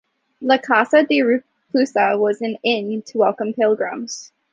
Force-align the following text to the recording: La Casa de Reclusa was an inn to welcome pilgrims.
La 0.39 0.57
Casa 0.57 1.03
de 1.03 1.19
Reclusa 1.21 2.17
was 2.19 2.41
an 2.41 2.57
inn 2.63 3.03
to 3.03 3.19
welcome 3.19 3.53
pilgrims. 3.53 4.31